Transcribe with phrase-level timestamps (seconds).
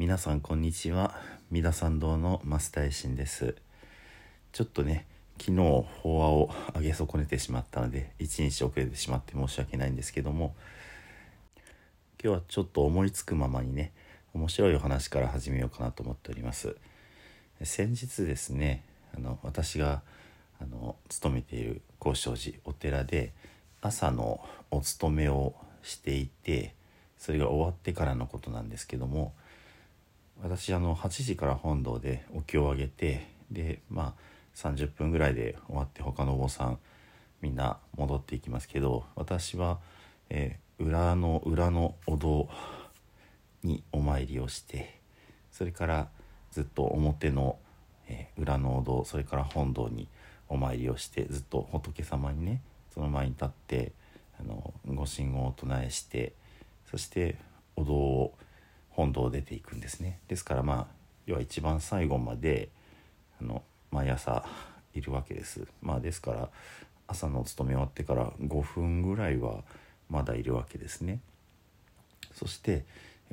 [0.00, 1.14] 皆さんこんにちは。
[1.50, 3.54] 三田参道の増田衛進です。
[4.50, 5.06] ちょっとね
[5.38, 10.54] 昨日法話を上げ損ねてしまったので一日遅れてしまって申し訳ないんですけども
[12.24, 13.92] 今日はちょっと思いつくままにね
[14.32, 16.76] 面白いお話から始めようかなと思っております。
[17.62, 18.82] 先日ですね
[19.14, 20.00] あの私が
[20.62, 23.34] あの勤めている高尚寺お寺で
[23.82, 24.40] 朝の
[24.70, 26.74] お勤めをしていて
[27.18, 29.34] それが終わってからのことなんですけども
[30.42, 34.20] 私あの8時から本堂でお経をあげてでまあ
[34.54, 36.78] 30分ぐらいで終わって他のお坊さん
[37.42, 39.78] みんな戻っていきますけど私は、
[40.30, 42.48] えー、裏の裏のお堂
[43.62, 44.98] にお参りをして
[45.52, 46.08] それから
[46.52, 47.58] ずっと表の、
[48.08, 50.08] えー、裏のお堂それから本堂に
[50.48, 52.62] お参りをしてずっと仏様にね
[52.94, 53.92] その前に立って
[54.40, 56.32] あのご神言を唱えして
[56.90, 57.36] そして
[57.76, 58.34] お堂を
[59.00, 60.18] 本堂を出ていくんですね。
[60.28, 60.86] ですからまあ
[61.24, 62.68] 要は一番最後まで
[63.40, 64.44] あの毎朝
[64.94, 65.66] いるわけです。
[65.80, 66.50] まあですから
[67.06, 69.62] 朝のお勤め終わってから5分ぐらいは
[70.10, 71.20] まだいるわけですね。
[72.34, 72.84] そして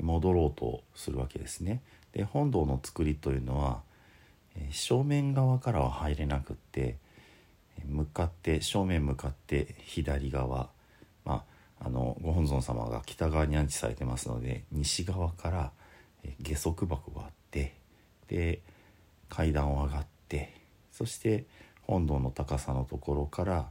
[0.02, 1.82] 戻ろうとするわけですね。
[2.14, 3.82] で本堂の作りというのは
[4.72, 6.95] 正面側からは入れなくって
[7.86, 10.70] 向かって正面向かって左側
[11.26, 15.72] まああのご本尊様が北側に安置されてますので西側から
[16.42, 17.75] 下足箱があって
[18.28, 18.61] で
[19.30, 20.53] 階段を上がって
[20.92, 21.45] そして
[21.83, 23.70] 本堂の高さのところから、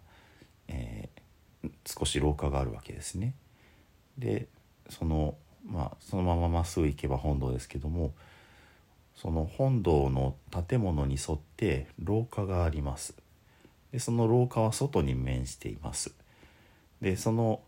[0.68, 3.34] えー、少し廊下があるわけですね。
[4.16, 4.46] で
[4.88, 5.34] その
[5.66, 8.14] まあそのまままっすぐ行けば本堂ですけども
[9.16, 10.36] その本堂の
[10.68, 13.14] 建物に沿って廊下があります。
[13.92, 16.12] でその廊下は外に面しています
[17.00, 17.60] でその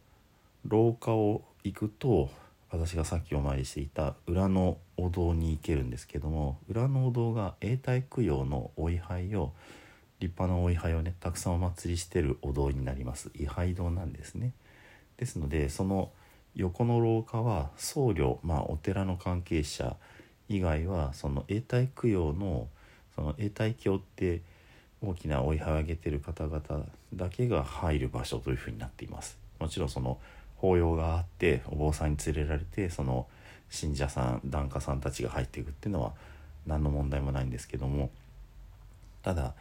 [0.66, 2.30] 廊下を行くと
[2.70, 9.52] 私がさっきお参りしていた裏のお堂に行けるんですけども裏のお堂が永代供養のお位牌を
[10.20, 13.30] 立派なお位牌をねたくさんお祭りしてるお堂になります。
[13.34, 14.52] 位牌堂なんですね。
[15.16, 16.10] ですのでその
[16.54, 19.96] 横の廊下は僧侶まあお寺の関係者
[20.48, 22.68] 以外はその永代供養の
[23.14, 24.42] その永代経って
[25.00, 29.38] 大きな追い上げてる方々だけが入る場所というふうになっています。
[29.58, 30.18] もちろんその
[30.58, 33.26] 法要があってお坊さんに連れられてその
[33.70, 36.12] 信者さん檀家さんたちが入っていくっていうのは
[36.66, 38.10] 何の問題もないんですけども
[39.22, 39.54] ただ、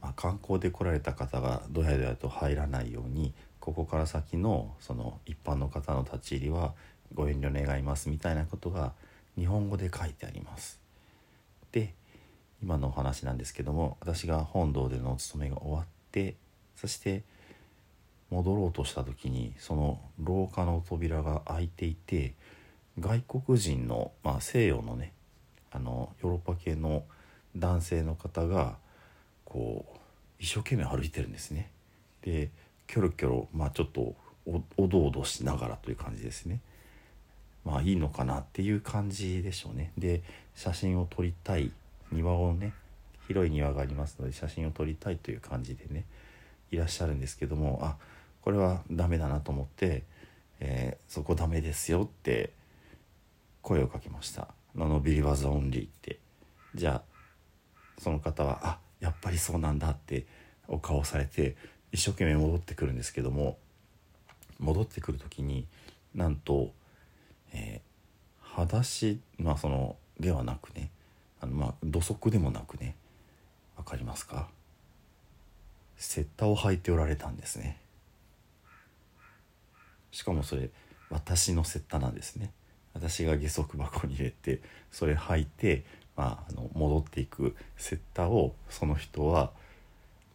[0.00, 6.74] まあ、観光で来られた方がどやどやと入らないようにここから先のその一般の方の立ち入りは
[7.14, 8.92] ご遠慮願いますみたいなことが
[9.38, 10.80] 日本語で書いてあります。
[11.72, 11.94] で
[12.62, 16.34] 今のお話なんですけども私が本堂でのお勤めが終わって
[16.76, 17.22] そして
[18.30, 22.34] 戻ろうとした時にその廊下の扉が開いていて
[22.98, 25.12] 外国人の、まあ、西洋のね
[25.70, 27.04] あのヨーロッパ系の
[27.56, 28.76] 男性の方が
[29.44, 29.98] こう
[30.38, 31.70] 一生懸命歩いてるんですね。
[32.22, 32.50] で
[32.86, 34.14] キョロキョロ、まあ、ちょっと
[34.76, 36.60] おどおどしながらという感じですね。
[37.64, 39.92] まあいいのかなっていう感じでしょうね。
[39.96, 40.22] で
[40.54, 41.72] 写真を撮りたい
[42.12, 42.72] 庭をね
[43.26, 46.04] 広い庭がありますので写真を撮りたいという感じでね
[46.70, 47.96] いらっしゃるんですけどもあ
[48.44, 50.02] これはダメだなと思って、
[50.60, 52.52] えー、そこダメですよって
[53.62, 56.18] 声をかけました「ノノビリワザオンリー」って。
[56.74, 57.02] じゃあ
[57.98, 60.26] その方は「あやっぱりそうなんだ」って
[60.68, 61.56] お顔をされて
[61.90, 63.56] 一生懸命戻ってくるんですけども
[64.58, 65.66] 戻ってくる時に
[66.14, 66.72] なんと、
[67.52, 70.90] えー、裸足まあそのではなくね
[71.40, 72.96] あのまあ土足でもなくね
[73.76, 74.48] 分かりますか？
[75.96, 77.78] セッタを履いておられたんですね。
[80.14, 80.70] しかもそれ
[81.10, 82.52] 私のセッタなんですね。
[82.92, 84.60] 私が下足箱に入れて
[84.92, 85.84] それ履いて、
[86.16, 89.50] まあ、あの戻っていくセッタをその人は、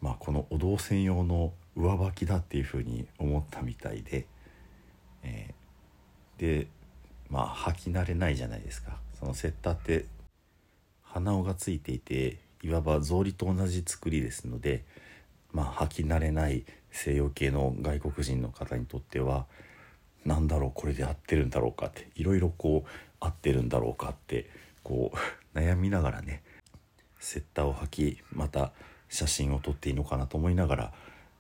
[0.02, 4.26] まあ、このお堂専用の上履きだっていうふうに思ったみたいで、
[5.24, 6.68] えー、で
[7.30, 8.98] まあ履き慣れないじゃないですか。
[9.18, 10.08] そのセッタって
[11.04, 14.84] 鼻緒がついていていわば草履と同じ作りですので
[15.54, 19.46] まあ履き慣れない西洋系の外国人の方にとっては
[20.26, 22.90] 何だろうこれで合ってるんだろうかっていろいろこう
[23.20, 24.50] 合ってるんだろうかって
[24.84, 25.18] こう
[25.58, 26.44] 悩みながらね
[27.20, 28.72] セッターを履きまた
[29.10, 30.94] 写真を撮っていいのかなと思いながら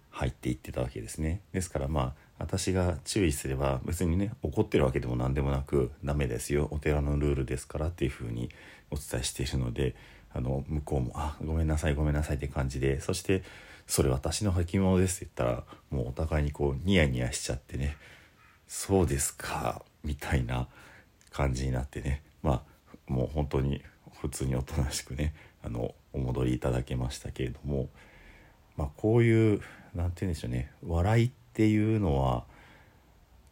[0.09, 1.41] 入っていってたわけですね。
[1.53, 8.49] ですからまあ私が注意すれば別にね怒ってるわけでも何でもなくダメですよお寺のルールですからっていうふうに
[8.91, 9.95] お伝えしているので
[10.33, 13.43] あの向こうも「あごめんなさいごめんなさい」って感じでそして
[13.87, 17.97] それ私の履物です」って言ったらもうお互いにこうニヤニヤしちゃってね
[18.69, 20.69] 「そうですか」みたいな
[21.31, 22.21] 感じになってね。
[22.41, 23.81] まあもう本当に
[24.21, 25.33] 普通におとなしくね
[25.63, 27.89] あのお戻りいただけましたけれども、
[28.77, 29.61] まあ、こういう
[29.95, 30.71] 何て言うんでしょうね。
[30.87, 32.45] 笑いっていうのは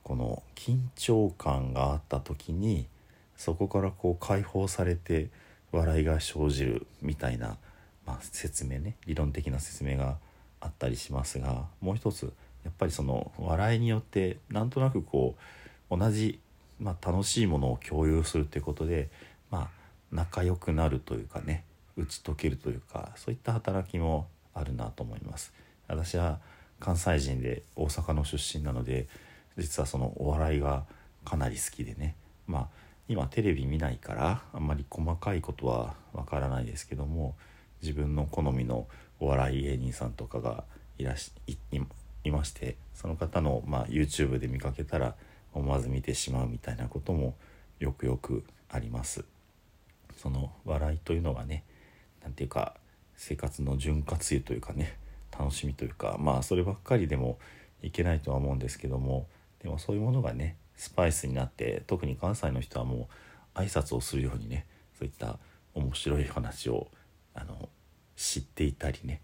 [0.04, 2.88] この緊張感があった時に
[3.36, 5.30] そこからこう解放されて
[5.72, 7.58] 笑いが生じるみたいな、
[8.06, 8.96] まあ、説明ね。
[9.08, 10.18] 理論的な説明が
[10.62, 12.32] あったりしますがもう一つ
[12.68, 15.38] やっぱりその笑いによってなんとなくこ
[15.90, 16.42] う同じ、
[16.82, 19.08] まあ、楽しいものを共有するっていうことで、
[19.50, 19.68] まあ、
[20.12, 21.64] 仲良くなるというかね
[21.96, 25.54] 打ち解けるというかそういった働きもあるなと思います。
[25.88, 26.40] 私は
[26.82, 29.08] 関西人で大阪の出身なので
[29.58, 30.84] 実はそのお笑いが
[31.24, 32.16] かなり好きでね
[32.48, 32.68] まあ
[33.08, 37.36] 今テレビ見ないからあんまり細かいことはわからないですけども
[37.82, 38.88] 自分の好みの
[39.22, 40.66] お笑い芸人さんとかが
[40.98, 41.56] いらしい
[42.28, 45.16] いましてその方の、まあ、YouTube で見かけたら
[45.54, 47.36] 思わず見てしまうみたいなことも
[47.80, 49.24] よくよくあります。
[50.18, 51.64] その笑いというのがね
[52.22, 52.76] 何て言うか
[53.16, 54.98] 生活の潤滑油というかね
[55.38, 57.38] 楽しみというかまあそればっかりでも
[57.82, 59.28] いけないとは思うんですけども
[59.62, 63.10] でもそういうものがねスパイスになって特に関西の人はも
[63.56, 64.66] う挨拶をするようにね
[64.98, 65.38] そういった
[65.74, 66.88] 面白い話を
[67.36, 67.70] あの
[68.16, 69.22] 知っていたりね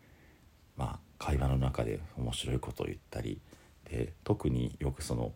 [0.77, 3.39] まあ会話の中で面白いことを言ったり
[3.89, 5.31] で特によくその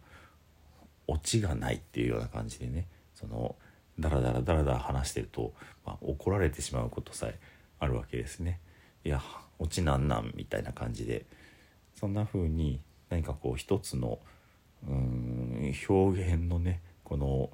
[1.07, 3.55] オチがないっていうような感じでねその
[3.97, 5.53] ダラダラダラダラ話してると、
[5.85, 7.39] まあ、怒られてしまうことさえ
[7.79, 8.59] あるわけですね。
[9.05, 9.21] いや
[9.59, 11.25] オチなんなんみたいな感じで
[11.95, 14.19] そんな風に何かこう一つの
[14.87, 17.49] うん表現のねこの、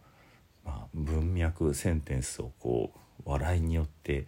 [0.66, 2.92] まあ、文脈センテンスをこ
[3.26, 4.26] う笑いによって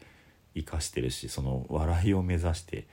[0.54, 2.86] 生かしてるしその笑いを目指して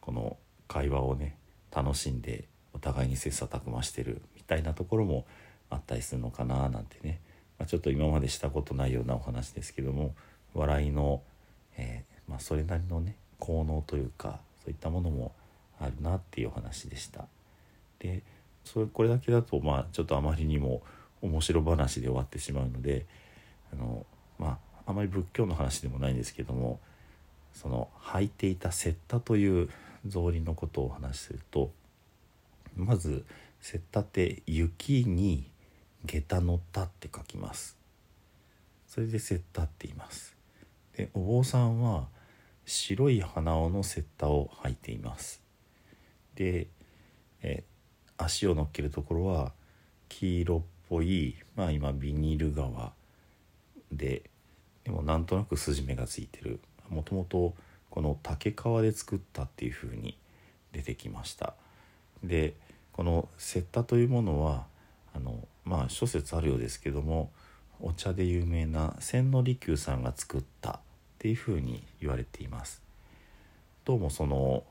[0.00, 0.36] この
[0.70, 1.36] 会話をね
[1.74, 5.26] 楽しんでお互いに切磋琢磨してるみたいなところも
[5.68, 7.20] あったりするのかななんてね、
[7.58, 10.14] まあ、ちょっと今までしたことないようなお話ですけども
[10.54, 11.22] 笑いの、
[11.76, 15.32] えー、まあ、それなりのね効能というかそういったものも
[15.80, 17.24] あるなっていうお話でした。
[17.98, 18.22] で
[18.64, 20.82] それこれだけだとまあちょっとあまりにも
[21.22, 23.06] 面白話で終わってしまうので
[23.72, 24.04] あの
[24.38, 26.78] まああまり仏教の話でもないんですけども
[27.54, 29.70] その履いていた雪駄という
[30.08, 31.72] 草履のことをお話しすると
[32.76, 33.24] まず
[33.62, 35.50] 雪駄って雪に
[36.04, 37.76] 下駄乗ったって書きます。
[38.86, 40.34] それで雪駄って言います。
[40.96, 42.08] でお坊さんは
[42.64, 45.42] 白い鼻緒の雪駄を履いています。
[46.34, 46.68] で
[47.42, 47.64] え
[48.16, 49.52] 足を乗っけるところは
[50.08, 52.92] 黄色っぽいまあ今ビニール革
[53.92, 54.22] で
[54.84, 56.60] でもなんとなく筋目がついてる。
[56.88, 57.54] もともと
[57.90, 60.16] この竹皮で作ったっていう風に
[60.72, 61.54] 出てきました。
[62.22, 62.54] で
[62.92, 64.66] この雪駄というものは
[65.14, 67.30] あのまあ諸説あるようですけども
[67.80, 70.78] お茶で有名な千利休さんが作ったっ
[71.18, 72.82] ていう風に言われています。
[73.84, 74.64] どうもその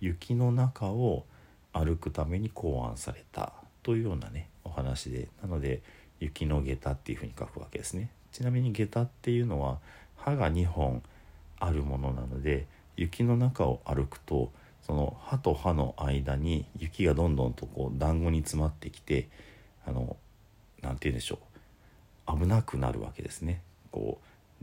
[0.00, 1.24] 雪の中を
[1.72, 5.82] 歩くために考案されたというようなねお話でなので
[6.18, 8.10] 雪の下駄っていうふうに書くわけですね。
[8.32, 9.78] ちなみに下駄っていうのは
[10.16, 11.02] 歯が2本
[11.62, 12.66] あるものなので
[12.96, 14.50] 雪の中を歩くと
[14.84, 19.28] その歯と歯の間に雪がどんどんとこう団子に詰まってきて
[19.86, 20.16] あの
[20.82, 21.38] 何て言うんでしょ
[22.26, 24.18] う危なくなるわけですねこ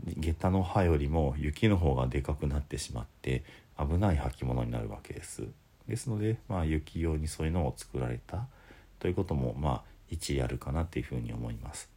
[0.06, 3.44] う下駄の歯よりも雪の方がでかくなってしまって
[3.78, 5.44] 危ない履物になるわけです
[5.88, 8.46] ですので、まあ、雪用にそういうのを作られた
[8.98, 11.88] ということも、まあ、一理あるかなというふうに思います。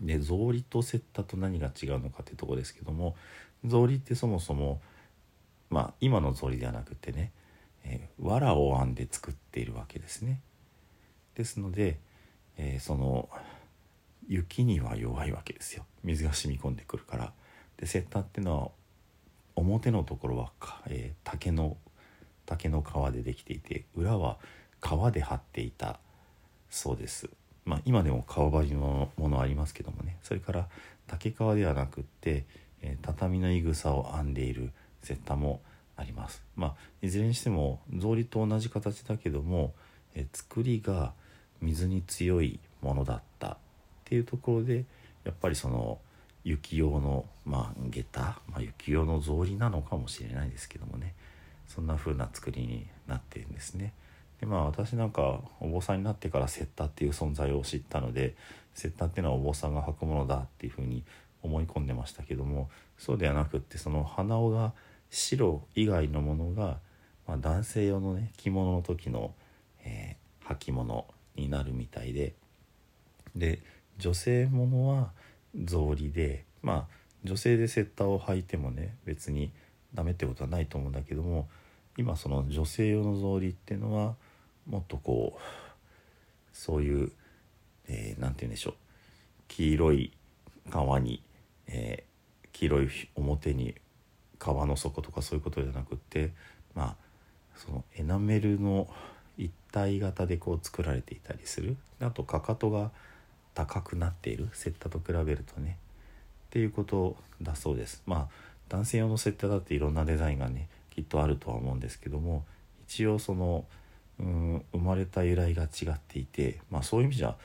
[0.00, 3.16] で草履と雪駄と何が違うのかってとこですけども
[3.66, 4.80] 草履ってそもそも、
[5.70, 7.32] まあ、今の草履ではなくてね、
[7.84, 10.40] えー、藁を編んで作っているわけですね。
[11.34, 11.98] ですので、
[12.56, 13.28] えー、その
[14.28, 17.32] 雪には弱いわけですよ水が染み込んでくるから。
[17.76, 18.70] で雪駄っていうのは
[19.56, 20.52] 表のところは、
[20.86, 21.76] えー、竹の
[22.46, 24.36] 竹の皮でできていて裏は
[24.80, 25.98] 革で張っていた
[26.68, 27.30] そうです。
[27.64, 30.68] まあ、今でも革張りのものありますけどもねそれから
[31.06, 32.44] 竹皮ではなくって、
[32.82, 34.70] えー、畳のいぐさを編んでいる
[35.08, 35.60] 雪駄も
[35.96, 36.42] あります。
[36.56, 39.74] まあ、いずれにしても草履と同じ形だけども、
[40.14, 41.12] えー、作りが
[41.60, 43.56] 水に強いものだったっ
[44.04, 44.84] ていうところで
[45.24, 45.98] やっぱりその
[46.42, 51.14] 雪用の、まあ、下駄、まあ、雪用の草履なのかもしれないですけどもね
[51.66, 53.94] そんな風な作りになってるんですね。
[54.40, 58.34] でまあ私なんかお坊さんになってからセッタっていう存在を知ったので
[58.74, 61.04] セッタっていうのはお坊さんが履くものだっていう風に
[61.42, 64.72] 思い込んでましたけどもそうではなくってその鼻緒が
[65.10, 66.78] 白以外のものが
[67.26, 69.34] まあ、男性用のね着物の時の、
[69.84, 72.34] えー、履物になるみたいで
[73.34, 73.60] で
[73.98, 75.10] 女性ものは
[75.66, 79.50] 草履でまあ女性でセッタを履いてもね別に
[79.94, 81.48] ダメってことはないと思うんだけども
[81.96, 84.14] 今その女性用の草履っていうのは
[84.68, 85.40] もっとこう
[86.52, 87.12] そういう
[87.88, 88.74] 何、えー、て言うんでしょう。
[89.48, 90.12] 黄色い
[90.70, 91.22] 革に、
[91.66, 93.74] えー、黄色い表に
[94.38, 96.32] 革の底とかそういうことじゃなくって
[96.74, 96.96] まあ
[97.56, 98.88] そのエナメルの
[99.36, 101.76] 一体型でこう作られていたりする。
[102.00, 102.90] あとかかとが
[103.54, 104.48] 高くなっている。
[104.52, 105.78] セッタと比べるとね。
[106.46, 108.02] っていうことだそうです。
[108.06, 108.28] まあ
[108.68, 112.44] 男性用のセッタだっていろんなデザインがねきっとあるとは思うんですけども
[112.86, 113.64] 一応その
[114.20, 117.36] うん生まれた由来が違っていてまあそういう意味じゃ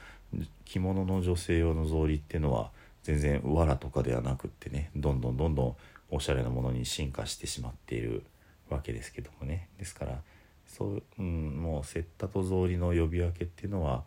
[0.65, 2.71] 着物の女性用の草履っていうのは
[3.03, 5.75] 全然藁とかではなくってねどんどんどんどん
[6.11, 8.23] おしゃれなものに進化してしまっている
[8.69, 9.67] わけですけどもね。
[9.77, 10.21] ですから
[10.67, 14.03] そう、うん、もうセッタと草履の呼び分けっていうのは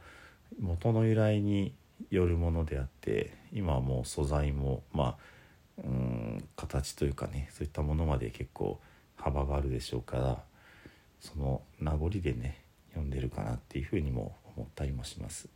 [0.61, 1.75] 元の由来に
[2.11, 5.17] よるものであって今はもう素材もまあ
[5.79, 8.79] うん形というかねそういったものまで結構
[9.17, 10.43] 幅があるでしょうから
[11.23, 15.49] その名残でね読んでるかなっていうふうにも思ったりもします。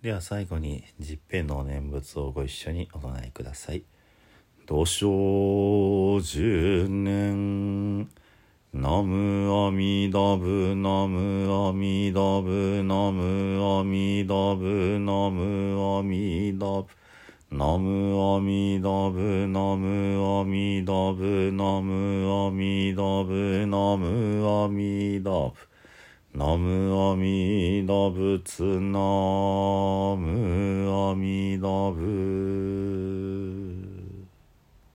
[0.00, 3.82] では最後に十平の念仏をご一緒にお唱えください。
[4.66, 8.08] 土生十年
[8.72, 16.86] ナムアミダブナムアミダブナムアミダブナムアミダブ
[17.54, 25.52] ナムアミダブナムアミダブナムアミダブナムアミダブ
[26.32, 28.98] ナムアミダブツナ
[30.16, 33.21] ムアミダブ